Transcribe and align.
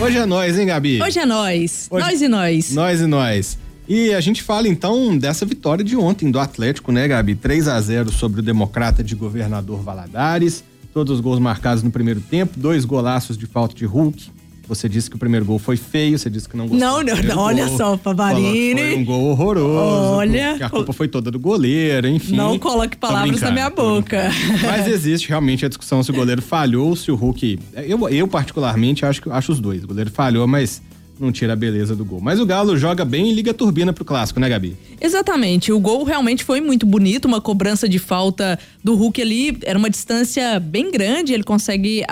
Hoje 0.00 0.16
é 0.16 0.24
nós, 0.24 0.58
hein, 0.58 0.66
Gabi? 0.66 1.02
Hoje 1.02 1.18
é 1.18 1.26
nós. 1.26 1.86
Hoje... 1.90 2.06
Nós 2.06 2.22
e 2.22 2.28
nós. 2.28 2.72
Nós 2.72 3.00
e 3.02 3.06
nós. 3.06 3.58
E 3.86 4.14
a 4.14 4.20
gente 4.20 4.42
fala 4.42 4.66
então 4.66 5.18
dessa 5.18 5.44
vitória 5.44 5.84
de 5.84 5.94
ontem 5.94 6.30
do 6.30 6.40
Atlético, 6.40 6.90
né, 6.90 7.06
Gabi? 7.06 7.34
3 7.34 7.68
a 7.68 7.78
0 7.78 8.10
sobre 8.10 8.40
o 8.40 8.42
Democrata 8.42 9.04
de 9.04 9.14
Governador 9.14 9.82
Valadares. 9.82 10.64
Todos 10.94 11.16
os 11.16 11.20
gols 11.20 11.38
marcados 11.38 11.82
no 11.82 11.90
primeiro 11.90 12.20
tempo, 12.22 12.58
dois 12.58 12.86
golaços 12.86 13.36
de 13.36 13.46
falta 13.46 13.74
de 13.74 13.84
Hulk. 13.84 14.30
Você 14.70 14.88
disse 14.88 15.10
que 15.10 15.16
o 15.16 15.18
primeiro 15.18 15.44
gol 15.44 15.58
foi 15.58 15.76
feio, 15.76 16.16
você 16.16 16.30
disse 16.30 16.48
que 16.48 16.56
não 16.56 16.68
gostou. 16.68 16.88
Não, 16.88 17.02
não, 17.02 17.22
não 17.24 17.38
olha 17.38 17.66
só, 17.76 17.96
Pavarini. 17.96 18.80
Foi 18.80 18.96
um 18.98 19.04
gol 19.04 19.30
horroroso. 19.30 20.14
Olha. 20.14 20.54
Que 20.56 20.62
a 20.62 20.70
culpa 20.70 20.92
foi 20.92 21.08
toda 21.08 21.28
do 21.28 21.40
goleiro, 21.40 22.06
enfim. 22.06 22.36
Não 22.36 22.56
coloque 22.56 22.96
palavras 22.96 23.40
na 23.40 23.50
minha 23.50 23.68
boca. 23.68 24.30
Mas 24.62 24.86
existe 24.86 25.28
realmente 25.28 25.66
a 25.66 25.68
discussão 25.68 26.04
se 26.04 26.12
o 26.12 26.14
goleiro 26.14 26.40
falhou, 26.40 26.94
se 26.94 27.10
o 27.10 27.16
Hulk. 27.16 27.58
Eu, 27.84 28.08
eu 28.10 28.28
particularmente, 28.28 29.04
acho, 29.04 29.28
acho 29.32 29.50
os 29.50 29.58
dois. 29.58 29.82
O 29.82 29.88
goleiro 29.88 30.10
falhou, 30.10 30.46
mas 30.46 30.80
não 31.20 31.30
tira 31.30 31.52
a 31.52 31.56
beleza 31.56 31.94
do 31.94 32.04
gol. 32.04 32.20
Mas 32.20 32.40
o 32.40 32.46
Galo 32.46 32.76
joga 32.76 33.04
bem 33.04 33.30
e 33.30 33.34
liga 33.34 33.50
a 33.50 33.54
turbina 33.54 33.92
pro 33.92 34.04
clássico, 34.04 34.40
né, 34.40 34.48
Gabi? 34.48 34.76
Exatamente. 35.00 35.70
O 35.70 35.78
gol 35.78 36.02
realmente 36.02 36.42
foi 36.42 36.60
muito 36.60 36.86
bonito, 36.86 37.26
uma 37.26 37.40
cobrança 37.40 37.88
de 37.88 37.98
falta 37.98 38.58
do 38.82 38.94
Hulk 38.94 39.20
ali, 39.20 39.58
era 39.64 39.78
uma 39.78 39.90
distância 39.90 40.58
bem 40.58 40.90
grande, 40.90 41.34
ele 41.34 41.44
consegue 41.44 42.02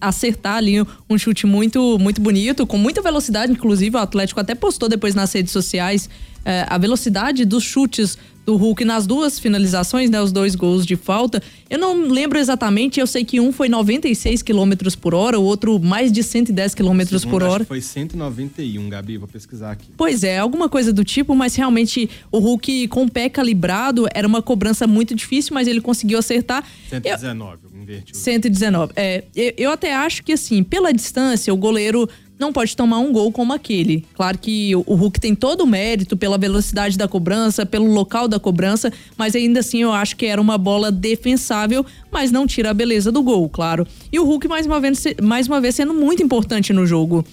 acertar 0.00 0.56
ali 0.56 0.84
um 1.08 1.18
chute 1.18 1.46
muito 1.46 1.98
muito 1.98 2.20
bonito, 2.20 2.66
com 2.66 2.78
muita 2.78 3.02
velocidade, 3.02 3.52
inclusive 3.52 3.96
o 3.96 4.00
Atlético 4.00 4.40
até 4.40 4.54
postou 4.54 4.88
depois 4.88 5.14
nas 5.14 5.32
redes 5.32 5.52
sociais 5.52 6.08
eh, 6.46 6.64
a 6.68 6.78
velocidade 6.78 7.44
dos 7.44 7.64
chutes 7.64 8.16
do 8.46 8.54
Hulk 8.54 8.84
nas 8.84 9.08
duas 9.08 9.40
finalizações, 9.40 10.08
né, 10.08 10.22
os 10.22 10.30
dois 10.30 10.54
gols 10.54 10.86
de 10.86 10.94
falta. 10.94 11.42
Eu 11.68 11.80
não 11.80 12.06
lembro 12.06 12.38
exatamente, 12.38 13.00
eu 13.00 13.06
sei 13.06 13.24
que 13.24 13.40
um 13.40 13.50
foi 13.50 13.68
96 13.68 14.40
km 14.40 14.72
por 15.00 15.12
hora, 15.12 15.36
o 15.36 15.42
outro 15.42 15.80
mais 15.80 16.12
de 16.12 16.22
110 16.22 16.72
km 16.72 17.00
por 17.28 17.42
hora. 17.42 17.64
foi 17.64 17.80
191, 17.80 18.88
Gabi, 18.88 19.18
vou 19.18 19.26
pesquisar 19.26 19.72
aqui. 19.72 19.88
Pois 19.96 20.22
é, 20.22 20.38
alguma 20.38 20.68
coisa 20.68 20.92
do 20.92 21.02
tipo, 21.02 21.34
mas 21.34 21.56
realmente 21.56 22.08
o 22.30 22.38
Hulk 22.38 22.86
com 22.86 23.02
o 23.06 23.10
pé 23.10 23.28
calibrado 23.28 24.06
era 24.14 24.28
uma 24.28 24.40
cobrança 24.40 24.86
muito 24.86 25.12
difícil, 25.12 25.52
mas 25.52 25.66
ele 25.66 25.80
conseguiu 25.80 26.20
acertar. 26.20 26.64
119, 26.88 27.58
eu, 27.64 27.82
inverti. 27.82 28.16
119. 28.16 28.92
É, 28.94 29.24
eu 29.34 29.72
até 29.72 29.92
acho 29.92 30.22
que 30.22 30.32
assim, 30.32 30.62
pela 30.62 30.92
distância, 30.92 31.52
o 31.52 31.56
goleiro 31.56 32.08
não 32.38 32.52
pode 32.52 32.76
tomar 32.76 32.98
um 32.98 33.12
gol 33.12 33.32
como 33.32 33.52
aquele. 33.52 34.04
Claro 34.14 34.38
que 34.38 34.74
o 34.76 34.94
Hulk 34.94 35.20
tem 35.20 35.34
todo 35.34 35.62
o 35.62 35.66
mérito 35.66 36.16
pela 36.16 36.36
velocidade 36.36 36.98
da 36.98 37.08
cobrança, 37.08 37.64
pelo 37.64 37.86
local 37.86 38.28
da 38.28 38.38
cobrança, 38.38 38.92
mas 39.16 39.34
ainda 39.34 39.60
assim 39.60 39.82
eu 39.82 39.92
acho 39.92 40.16
que 40.16 40.26
era 40.26 40.40
uma 40.40 40.58
bola 40.58 40.92
defensável, 40.92 41.84
mas 42.10 42.30
não 42.30 42.46
tira 42.46 42.70
a 42.70 42.74
beleza 42.74 43.10
do 43.10 43.22
gol, 43.22 43.48
claro. 43.48 43.86
E 44.12 44.18
o 44.18 44.24
Hulk 44.24 44.48
mais 44.48 44.66
uma 44.66 44.80
vez, 44.80 45.02
mais 45.22 45.46
uma 45.46 45.60
vez 45.60 45.74
sendo 45.74 45.94
muito 45.94 46.22
importante 46.22 46.72
no 46.72 46.86
jogo. 46.86 47.24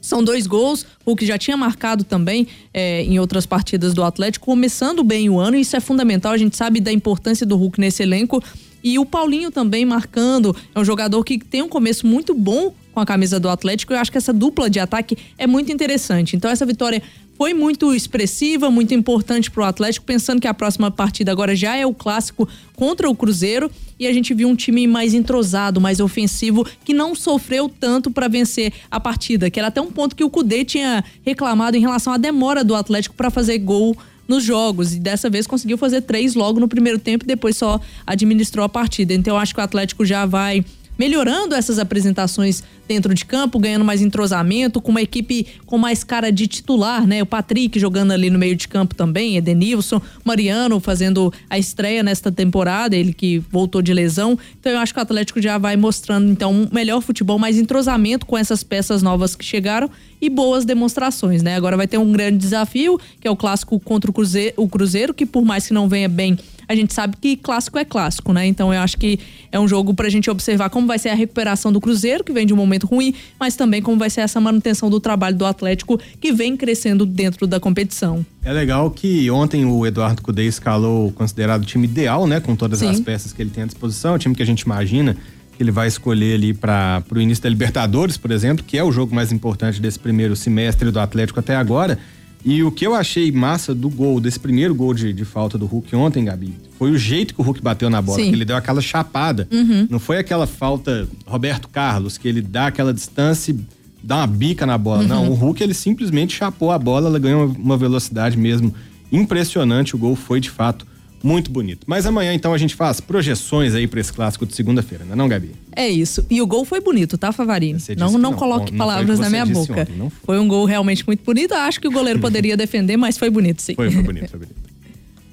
São 0.00 0.22
dois 0.22 0.46
gols, 0.46 0.86
Hulk 1.04 1.26
já 1.26 1.36
tinha 1.36 1.56
marcado 1.56 2.04
também 2.04 2.46
é, 2.72 3.02
em 3.02 3.18
outras 3.18 3.44
partidas 3.44 3.92
do 3.92 4.04
Atlético, 4.04 4.46
começando 4.46 5.02
bem 5.02 5.28
o 5.28 5.40
ano, 5.40 5.56
isso 5.56 5.74
é 5.74 5.80
fundamental. 5.80 6.30
A 6.30 6.38
gente 6.38 6.56
sabe 6.56 6.78
da 6.78 6.92
importância 6.92 7.44
do 7.44 7.56
Hulk 7.56 7.80
nesse 7.80 8.04
elenco. 8.04 8.40
E 8.84 9.00
o 9.00 9.04
Paulinho 9.04 9.50
também 9.50 9.84
marcando, 9.84 10.54
é 10.72 10.78
um 10.78 10.84
jogador 10.84 11.24
que 11.24 11.38
tem 11.40 11.60
um 11.60 11.68
começo 11.68 12.06
muito 12.06 12.34
bom 12.34 12.72
com 12.96 13.00
a 13.00 13.04
camisa 13.04 13.38
do 13.38 13.50
Atlético. 13.50 13.92
Eu 13.92 13.98
acho 13.98 14.10
que 14.10 14.16
essa 14.16 14.32
dupla 14.32 14.70
de 14.70 14.80
ataque 14.80 15.18
é 15.36 15.46
muito 15.46 15.70
interessante. 15.70 16.34
Então, 16.34 16.50
essa 16.50 16.64
vitória 16.64 17.02
foi 17.36 17.52
muito 17.52 17.94
expressiva, 17.94 18.70
muito 18.70 18.94
importante 18.94 19.50
para 19.50 19.64
o 19.64 19.66
Atlético, 19.66 20.06
pensando 20.06 20.40
que 20.40 20.48
a 20.48 20.54
próxima 20.54 20.90
partida 20.90 21.30
agora 21.30 21.54
já 21.54 21.76
é 21.76 21.84
o 21.84 21.92
clássico 21.92 22.48
contra 22.74 23.10
o 23.10 23.14
Cruzeiro 23.14 23.70
e 24.00 24.06
a 24.06 24.12
gente 24.14 24.32
viu 24.32 24.48
um 24.48 24.56
time 24.56 24.86
mais 24.86 25.12
entrosado, 25.12 25.78
mais 25.78 26.00
ofensivo, 26.00 26.66
que 26.86 26.94
não 26.94 27.14
sofreu 27.14 27.68
tanto 27.68 28.10
para 28.10 28.28
vencer 28.28 28.72
a 28.90 28.98
partida, 28.98 29.50
que 29.50 29.58
era 29.58 29.68
até 29.68 29.78
um 29.78 29.92
ponto 29.92 30.16
que 30.16 30.24
o 30.24 30.30
Cudê 30.30 30.64
tinha 30.64 31.04
reclamado 31.22 31.76
em 31.76 31.80
relação 31.80 32.14
à 32.14 32.16
demora 32.16 32.64
do 32.64 32.74
Atlético 32.74 33.14
para 33.14 33.28
fazer 33.28 33.58
gol 33.58 33.94
nos 34.26 34.42
jogos 34.42 34.94
e 34.94 34.98
dessa 34.98 35.28
vez 35.28 35.46
conseguiu 35.46 35.76
fazer 35.76 36.00
três 36.00 36.34
logo 36.34 36.58
no 36.58 36.66
primeiro 36.66 36.98
tempo 36.98 37.26
e 37.26 37.28
depois 37.28 37.58
só 37.58 37.78
administrou 38.06 38.64
a 38.64 38.70
partida. 38.70 39.12
Então 39.12 39.34
eu 39.34 39.38
acho 39.38 39.54
que 39.54 39.60
o 39.60 39.64
Atlético 39.64 40.02
já 40.02 40.24
vai 40.24 40.64
melhorando 40.98 41.54
essas 41.54 41.78
apresentações 41.78 42.62
dentro 42.86 43.12
de 43.14 43.24
campo, 43.24 43.58
ganhando 43.58 43.84
mais 43.84 44.00
entrosamento, 44.00 44.80
com 44.80 44.90
uma 44.90 45.02
equipe 45.02 45.46
com 45.66 45.76
mais 45.76 46.04
cara 46.04 46.30
de 46.30 46.46
titular, 46.46 47.06
né? 47.06 47.22
O 47.22 47.26
Patrick 47.26 47.78
jogando 47.78 48.12
ali 48.12 48.30
no 48.30 48.38
meio 48.38 48.54
de 48.54 48.68
campo 48.68 48.94
também, 48.94 49.36
Edenilson, 49.36 50.00
Mariano 50.24 50.78
fazendo 50.78 51.32
a 51.50 51.58
estreia 51.58 52.02
nesta 52.02 52.30
temporada, 52.30 52.96
ele 52.96 53.12
que 53.12 53.38
voltou 53.50 53.82
de 53.82 53.92
lesão. 53.92 54.38
Então 54.60 54.72
eu 54.72 54.78
acho 54.78 54.92
que 54.92 55.00
o 55.00 55.02
Atlético 55.02 55.40
já 55.40 55.58
vai 55.58 55.76
mostrando 55.76 56.30
então 56.30 56.52
um 56.52 56.68
melhor 56.72 57.00
futebol, 57.00 57.38
mais 57.38 57.58
entrosamento 57.58 58.24
com 58.24 58.38
essas 58.38 58.62
peças 58.62 59.02
novas 59.02 59.34
que 59.34 59.44
chegaram 59.44 59.90
e 60.20 60.30
boas 60.30 60.64
demonstrações, 60.64 61.42
né? 61.42 61.56
Agora 61.56 61.76
vai 61.76 61.86
ter 61.86 61.98
um 61.98 62.12
grande 62.12 62.38
desafio, 62.38 62.98
que 63.20 63.26
é 63.26 63.30
o 63.30 63.36
clássico 63.36 63.78
contra 63.80 64.10
o 64.10 64.14
Cruzeiro, 64.14 64.54
o 64.56 64.68
Cruzeiro 64.68 65.12
que 65.12 65.26
por 65.26 65.44
mais 65.44 65.66
que 65.66 65.74
não 65.74 65.88
venha 65.88 66.08
bem 66.08 66.38
a 66.68 66.74
gente 66.74 66.92
sabe 66.92 67.16
que 67.20 67.36
clássico 67.36 67.78
é 67.78 67.84
clássico, 67.84 68.32
né? 68.32 68.46
Então 68.46 68.72
eu 68.72 68.80
acho 68.80 68.96
que 68.96 69.18
é 69.52 69.58
um 69.58 69.68
jogo 69.68 69.94
pra 69.94 70.08
gente 70.08 70.28
observar 70.30 70.68
como 70.70 70.86
vai 70.86 70.98
ser 70.98 71.10
a 71.10 71.14
recuperação 71.14 71.72
do 71.72 71.80
Cruzeiro, 71.80 72.24
que 72.24 72.32
vem 72.32 72.46
de 72.46 72.52
um 72.52 72.56
momento 72.56 72.86
ruim, 72.86 73.14
mas 73.38 73.56
também 73.56 73.80
como 73.80 73.98
vai 73.98 74.10
ser 74.10 74.22
essa 74.22 74.40
manutenção 74.40 74.90
do 74.90 74.98
trabalho 74.98 75.36
do 75.36 75.46
Atlético, 75.46 75.98
que 76.20 76.32
vem 76.32 76.56
crescendo 76.56 77.06
dentro 77.06 77.46
da 77.46 77.60
competição. 77.60 78.24
É 78.44 78.52
legal 78.52 78.90
que 78.90 79.30
ontem 79.30 79.64
o 79.64 79.86
Eduardo 79.86 80.22
Cudê 80.22 80.46
escalou 80.46 81.08
o 81.08 81.12
considerado 81.12 81.64
time 81.64 81.86
ideal, 81.86 82.26
né? 82.26 82.40
Com 82.40 82.56
todas 82.56 82.80
Sim. 82.80 82.90
as 82.90 83.00
peças 83.00 83.32
que 83.32 83.42
ele 83.42 83.50
tem 83.50 83.64
à 83.64 83.66
disposição, 83.66 84.14
o 84.14 84.18
time 84.18 84.34
que 84.34 84.42
a 84.42 84.46
gente 84.46 84.62
imagina 84.62 85.16
que 85.56 85.62
ele 85.62 85.70
vai 85.70 85.88
escolher 85.88 86.34
ali 86.34 86.52
para 86.52 87.02
o 87.10 87.20
início 87.20 87.42
da 87.42 87.48
Libertadores, 87.48 88.16
por 88.16 88.30
exemplo, 88.30 88.64
que 88.64 88.76
é 88.76 88.84
o 88.84 88.92
jogo 88.92 89.14
mais 89.14 89.32
importante 89.32 89.80
desse 89.80 89.98
primeiro 89.98 90.36
semestre 90.36 90.90
do 90.90 91.00
Atlético 91.00 91.40
até 91.40 91.56
agora. 91.56 91.98
E 92.44 92.62
o 92.62 92.70
que 92.70 92.86
eu 92.86 92.94
achei 92.94 93.32
massa 93.32 93.74
do 93.74 93.88
gol, 93.90 94.20
desse 94.20 94.38
primeiro 94.38 94.74
gol 94.74 94.94
de, 94.94 95.12
de 95.12 95.24
falta 95.24 95.58
do 95.58 95.66
Hulk 95.66 95.94
ontem, 95.96 96.24
Gabi, 96.24 96.54
foi 96.78 96.90
o 96.90 96.98
jeito 96.98 97.34
que 97.34 97.40
o 97.40 97.44
Hulk 97.44 97.60
bateu 97.60 97.90
na 97.90 98.00
bola, 98.00 98.20
ele 98.20 98.44
deu 98.44 98.56
aquela 98.56 98.80
chapada. 98.80 99.48
Uhum. 99.50 99.88
Não 99.90 99.98
foi 99.98 100.18
aquela 100.18 100.46
falta 100.46 101.08
Roberto 101.26 101.68
Carlos, 101.68 102.16
que 102.16 102.28
ele 102.28 102.40
dá 102.40 102.68
aquela 102.68 102.94
distância 102.94 103.52
e 103.52 103.58
dá 104.02 104.18
uma 104.18 104.26
bica 104.26 104.64
na 104.64 104.78
bola. 104.78 105.02
Uhum. 105.02 105.08
Não, 105.08 105.30
o 105.30 105.34
Hulk 105.34 105.62
ele 105.62 105.74
simplesmente 105.74 106.36
chapou 106.36 106.70
a 106.70 106.78
bola, 106.78 107.08
ela 107.08 107.18
ganhou 107.18 107.46
uma 107.58 107.76
velocidade 107.76 108.36
mesmo 108.36 108.72
impressionante. 109.10 109.96
O 109.96 109.98
gol 109.98 110.14
foi 110.14 110.40
de 110.40 110.50
fato 110.50 110.86
muito 111.22 111.50
bonito. 111.50 111.84
Mas 111.86 112.06
amanhã 112.06 112.32
então 112.32 112.52
a 112.52 112.58
gente 112.58 112.74
faz 112.74 113.00
projeções 113.00 113.74
aí 113.74 113.86
para 113.86 114.00
esse 114.00 114.12
clássico 114.12 114.46
de 114.46 114.54
segunda-feira, 114.54 115.04
não 115.04 115.12
é 115.12 115.16
não, 115.16 115.28
Gabi? 115.28 115.52
É 115.74 115.88
isso. 115.88 116.24
E 116.30 116.40
o 116.40 116.46
gol 116.46 116.64
foi 116.64 116.80
bonito, 116.80 117.18
tá, 117.18 117.32
Favarini? 117.32 117.78
Não, 117.96 118.12
não, 118.12 118.18
não, 118.18 118.32
coloque 118.34 118.72
não, 118.72 118.78
palavras 118.78 119.18
na 119.18 119.28
minha 119.28 119.44
boca. 119.44 119.82
Ontem, 119.82 119.96
foi. 119.98 120.10
foi 120.24 120.38
um 120.38 120.48
gol 120.48 120.64
realmente 120.64 121.06
muito 121.06 121.24
bonito. 121.24 121.52
Acho 121.52 121.80
que 121.80 121.88
o 121.88 121.90
goleiro 121.90 122.18
poderia 122.18 122.56
defender, 122.58 122.96
mas 122.96 123.18
foi 123.18 123.30
bonito, 123.30 123.60
sim. 123.60 123.74
Foi, 123.74 123.90
foi 123.90 124.02
bonito, 124.02 124.28
foi 124.28 124.40
bonito. 124.40 124.65